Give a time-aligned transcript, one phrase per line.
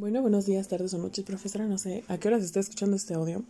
[0.00, 1.66] Bueno, buenos días, tardes o noches, profesora.
[1.66, 3.42] No sé a qué horas está escuchando este audio.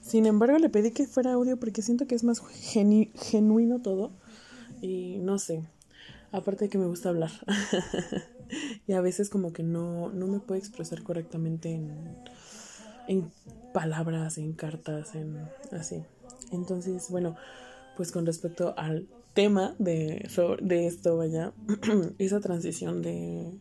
[0.00, 4.10] Sin embargo, le pedí que fuera audio porque siento que es más genuino todo.
[4.80, 5.62] Y no sé.
[6.32, 7.30] Aparte de que me gusta hablar.
[8.86, 12.16] y a veces como que no, no me puedo expresar correctamente en,
[13.06, 13.30] en
[13.74, 15.36] palabras, en cartas, en
[15.70, 16.02] así.
[16.50, 17.36] Entonces, bueno,
[17.98, 20.26] pues con respecto al tema de,
[20.62, 21.52] de esto, vaya,
[22.18, 23.52] esa transición de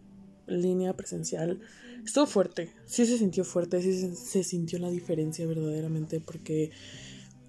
[0.50, 1.62] línea presencial
[2.06, 6.72] estuvo fuerte, sí se sintió fuerte, sí se, sintió la diferencia verdaderamente porque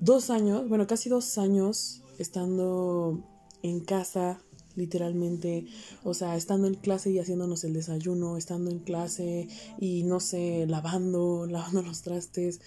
[0.01, 3.23] dos años, bueno, casi dos años estando
[3.63, 4.41] en casa,
[4.77, 5.67] literalmente,
[6.05, 9.49] o sea, estando en clase y haciéndonos el desayuno, estando en clase
[9.79, 12.61] y no sé, lavando, lavando los trastes.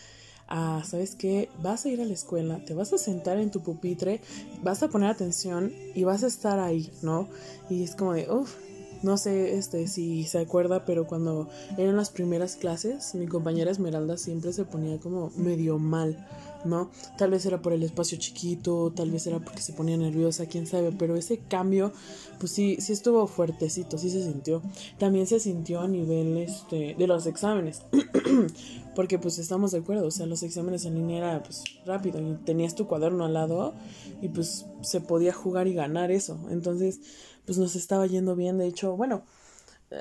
[0.50, 1.50] Ah, ¿sabes qué?
[1.64, 4.20] Vas a ir a la escuela, te vas a sentar en tu pupitre,
[4.62, 7.30] vas a poner atención y vas a estar ahí, ¿no?
[7.70, 8.54] Y es como de, uff,
[9.04, 14.18] no sé este, si se acuerda, pero cuando eran las primeras clases, mi compañera Esmeralda
[14.18, 16.26] siempre se ponía como medio mal,
[16.66, 16.90] ¿no?
[17.18, 20.68] Tal vez era por el espacio chiquito, tal vez era porque se ponía nerviosa, quién
[20.68, 21.92] sabe, pero ese cambio,
[22.40, 24.62] pues sí, sí estuvo fuertecito, sí se sintió.
[24.98, 27.82] También se sintió a nivel este, de los exámenes,
[28.96, 32.36] porque pues estamos de acuerdo, o sea, los exámenes en línea era pues rápido y
[32.46, 33.74] tenías tu cuaderno al lado
[34.22, 36.40] y pues se podía jugar y ganar eso.
[36.50, 37.00] Entonces,
[37.46, 38.58] pues nos estaba yendo bien.
[38.58, 39.24] De hecho, bueno,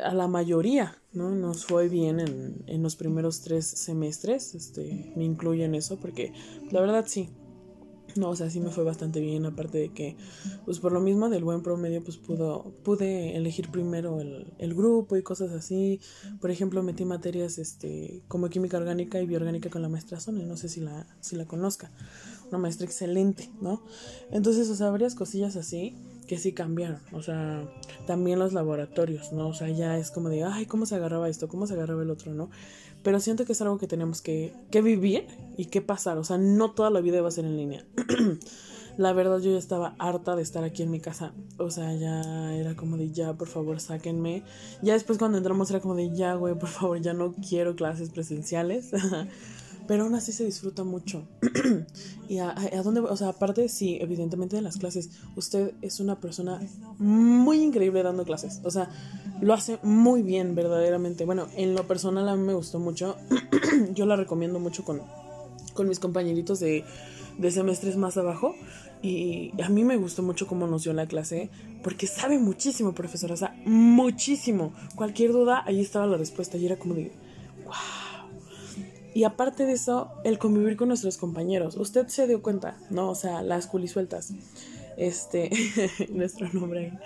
[0.05, 1.31] a la mayoría, ¿no?
[1.31, 4.55] Nos fue bien en, en los primeros tres semestres.
[4.55, 6.33] Este, me incluye en eso porque
[6.71, 7.31] la verdad sí.
[8.17, 10.17] No, o sea, sí me fue bastante bien, aparte de que,
[10.65, 15.17] pues por lo mismo del buen promedio, pues pudo, pude elegir primero el, el grupo
[15.17, 16.01] y cosas así.
[16.41, 20.57] Por ejemplo, metí materias este, como química orgánica y bioorgánica con la maestra Sonia, no
[20.57, 21.91] sé si la, si la conozca.
[22.49, 23.83] Una maestra excelente, ¿no?
[24.31, 25.97] Entonces, o sea, varias cosillas así
[26.33, 27.63] que sí cambiaron, o sea,
[28.07, 29.49] también los laboratorios, ¿no?
[29.49, 31.47] O sea, ya es como de, ay, ¿cómo se agarraba esto?
[31.47, 32.49] ¿Cómo se agarraba el otro, no?
[33.03, 35.27] Pero siento que es algo que tenemos que, que vivir
[35.59, 37.85] y que pasar, o sea, no toda la vida va a ser en línea.
[38.97, 41.35] la verdad yo ya estaba harta de estar aquí en mi casa.
[41.59, 44.43] O sea, ya era como de ya, por favor, sáquenme.
[44.81, 48.09] Ya después cuando entramos era como de ya, güey, por favor, ya no quiero clases
[48.09, 48.93] presenciales.
[49.93, 51.29] pero aún así se disfruta mucho.
[52.27, 56.63] y a, dónde, o sea, aparte, sí, evidentemente de las clases, usted es una persona
[56.97, 58.89] muy increíble dando clases, o sea,
[59.43, 61.27] lo hace muy bien, verdaderamente.
[61.27, 63.19] Bueno, en lo personal a mí me gustó mucho,
[63.93, 65.03] yo la recomiendo mucho con,
[65.75, 66.87] con mis compañeritos de,
[67.37, 68.55] de semestres más abajo.
[69.03, 71.51] Y a mí me gustó mucho cómo nos dio la clase,
[71.83, 74.73] porque sabe muchísimo, profesora, o sea, muchísimo.
[74.95, 77.13] Cualquier duda, ahí estaba la respuesta y era como de,
[79.15, 81.77] y aparte de eso, el convivir con nuestros compañeros.
[81.77, 83.11] Usted se dio cuenta, ¿no?
[83.11, 84.33] O sea, las culisueltas.
[84.97, 85.51] Este,
[86.11, 86.99] nuestro nombre.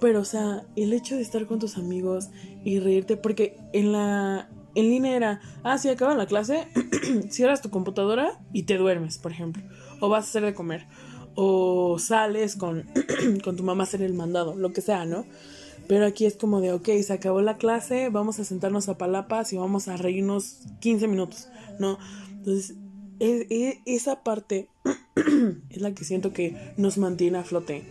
[0.00, 2.28] Pero, o sea, el hecho de estar con tus amigos
[2.64, 4.48] y reírte, porque en la.
[4.74, 6.68] En línea era, ah, sí, acaba la clase,
[7.30, 9.62] cierras tu computadora y te duermes, por ejemplo.
[10.00, 10.86] O vas a hacer de comer.
[11.34, 12.84] O sales con,
[13.44, 15.24] con tu mamá a hacer el mandado, lo que sea, ¿no?
[15.88, 19.52] Pero aquí es como de, ok, se acabó la clase, vamos a sentarnos a palapas
[19.52, 21.98] y vamos a reírnos 15 minutos, ¿no?
[22.30, 22.76] Entonces,
[23.20, 24.68] e, e, esa parte
[25.70, 27.84] es la que siento que nos mantiene a flote.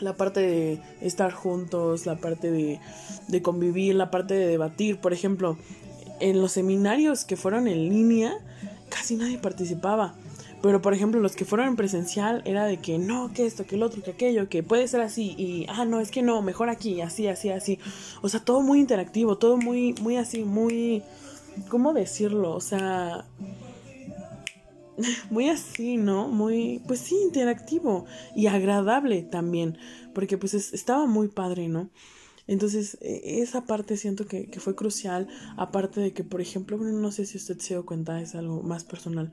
[0.00, 2.78] La parte de estar juntos, la parte de,
[3.28, 4.98] de convivir, la parte de debatir.
[4.98, 5.56] Por ejemplo,
[6.20, 8.34] en los seminarios que fueron en línea,
[8.90, 10.14] casi nadie participaba.
[10.64, 13.74] Pero, por ejemplo, los que fueron en presencial era de que no, que esto, que
[13.74, 16.70] el otro, que aquello, que puede ser así y, ah, no, es que no, mejor
[16.70, 17.78] aquí, así, así, así.
[18.22, 21.02] O sea, todo muy interactivo, todo muy, muy así, muy,
[21.68, 22.54] ¿cómo decirlo?
[22.54, 23.26] O sea,
[25.30, 26.28] muy así, ¿no?
[26.28, 29.76] Muy, pues sí, interactivo y agradable también,
[30.14, 31.90] porque pues estaba muy padre, ¿no?
[32.46, 37.26] Entonces, e, esa parte siento que, fue crucial, aparte de que, por ejemplo, no sé
[37.26, 39.32] si usted se dio cuenta, es algo más personal,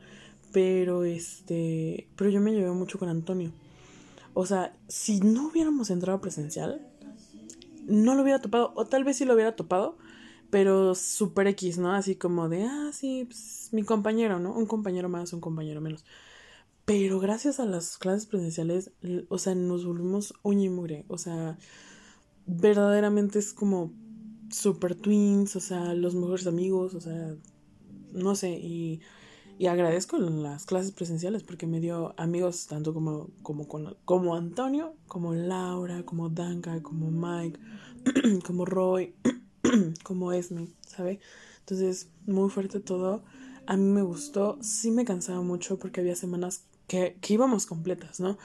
[0.51, 3.51] pero este, pero yo me llevé mucho con Antonio.
[4.33, 6.87] O sea, si no hubiéramos entrado presencial,
[7.85, 9.97] no lo hubiera topado, o tal vez sí lo hubiera topado,
[10.49, 11.93] pero super X, ¿no?
[11.93, 14.53] Así como de, ah, sí, pues, mi compañero, ¿no?
[14.53, 16.05] Un compañero más, un compañero menos.
[16.85, 18.91] Pero gracias a las clases presenciales,
[19.29, 21.05] o sea, nos volvimos uña y mugre.
[21.07, 21.57] O sea,
[22.45, 23.93] verdaderamente es como
[24.49, 27.35] super twins, o sea, los mejores amigos, o sea,
[28.13, 29.01] no sé, y
[29.57, 33.67] y agradezco las clases presenciales porque me dio amigos tanto como, como,
[34.05, 37.59] como Antonio, como Laura, como Danka, como Mike,
[38.45, 39.13] como Roy,
[40.03, 41.19] como Esme, ¿sabe?
[41.59, 43.23] Entonces, muy fuerte todo.
[43.67, 48.19] A mí me gustó, sí me cansaba mucho porque había semanas que, que íbamos completas,
[48.19, 48.37] ¿no?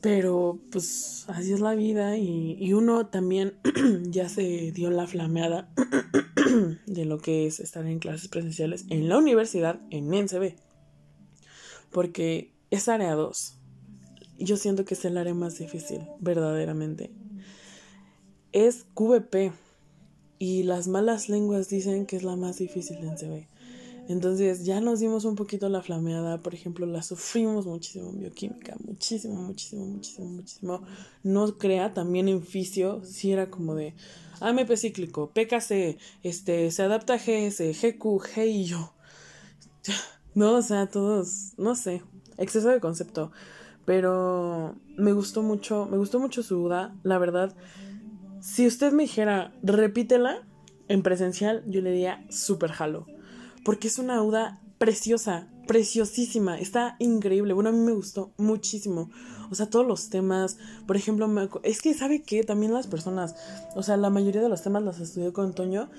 [0.00, 3.54] Pero pues así es la vida y, y uno también
[4.10, 5.72] ya se dio la flameada
[6.86, 10.54] de lo que es estar en clases presenciales en la universidad en NCB.
[11.90, 13.56] Porque es área 2.
[14.38, 17.10] Yo siento que es el área más difícil, verdaderamente.
[18.52, 19.52] Es QVP.
[20.38, 23.53] Y las malas lenguas dicen que es la más difícil de NCB.
[24.08, 28.76] Entonces ya nos dimos un poquito la flameada, por ejemplo, la sufrimos muchísimo en bioquímica,
[28.84, 30.82] muchísimo, muchísimo, muchísimo, muchísimo.
[31.22, 33.94] No crea, también en fisio, si era como de
[34.40, 38.92] AMP cíclico, PKC, este, se adapta a GS, GQ, G y yo.
[40.36, 42.02] No, o sea, todos, no sé,
[42.38, 43.30] exceso de concepto.
[43.84, 47.54] Pero me gustó mucho, me gustó mucho su duda, la verdad.
[48.40, 50.44] Si usted me dijera, repítela
[50.88, 53.06] en presencial, yo le diría super jalo
[53.64, 57.54] porque es una auda preciosa, preciosísima, está increíble.
[57.54, 59.10] Bueno, a mí me gustó muchísimo.
[59.50, 61.28] O sea, todos los temas, por ejemplo,
[61.62, 63.34] es que sabe que también las personas,
[63.74, 65.90] o sea, la mayoría de los temas los estudié con Toño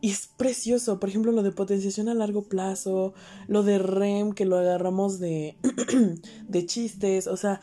[0.00, 1.00] y es precioso.
[1.00, 3.14] Por ejemplo, lo de potenciación a largo plazo,
[3.48, 5.56] lo de REM, que lo agarramos de,
[6.48, 7.60] de chistes, o sea,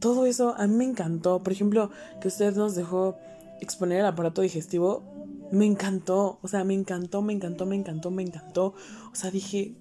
[0.00, 1.42] todo eso a mí me encantó.
[1.42, 3.16] Por ejemplo, que usted nos dejó
[3.60, 5.02] exponer el aparato digestivo,
[5.52, 8.74] me encantó, o sea, me encantó, me encantó, me encantó, me encantó.
[9.12, 9.74] O sea, dije,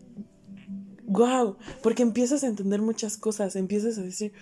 [1.07, 4.33] wow, porque empiezas a entender muchas cosas, empiezas a decir,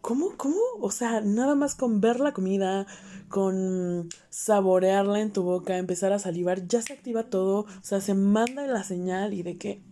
[0.00, 0.60] ¿cómo, cómo?
[0.80, 2.86] O sea, nada más con ver la comida,
[3.28, 8.14] con saborearla en tu boca, empezar a salivar, ya se activa todo, o sea, se
[8.14, 9.82] manda la señal y de que...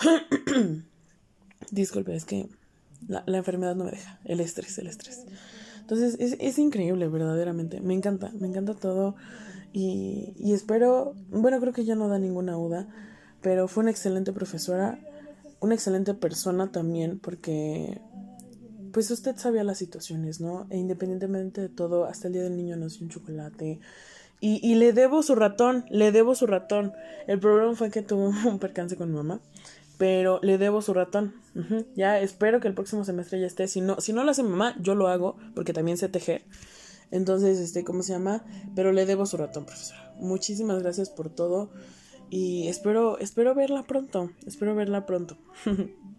[1.70, 2.48] Disculpe, es que
[3.06, 5.24] la, la enfermedad no me deja, el estrés, el estrés.
[5.90, 7.80] Entonces es, increíble, verdaderamente.
[7.80, 9.16] Me encanta, me encanta todo.
[9.72, 12.86] Y, y espero, bueno, creo que ya no da ninguna duda,
[13.40, 15.00] pero fue una excelente profesora,
[15.58, 18.00] una excelente persona también, porque
[18.92, 20.68] pues usted sabía las situaciones, ¿no?
[20.70, 23.80] E independientemente de todo, hasta el día del niño nos un chocolate.
[24.38, 26.92] Y, y le debo su ratón, le debo su ratón.
[27.26, 29.40] El problema fue que tuvo un percance con mi mamá
[30.00, 31.34] pero le debo su ratón.
[31.94, 33.68] Ya espero que el próximo semestre ya esté.
[33.68, 36.46] Si no, si no lo hace mamá, yo lo hago, porque también sé tejer.
[37.10, 38.42] Entonces, este, ¿cómo se llama?
[38.74, 40.14] Pero le debo su ratón, profesora.
[40.18, 41.70] Muchísimas gracias por todo.
[42.30, 44.30] Y espero, espero verla pronto.
[44.46, 45.36] Espero verla pronto.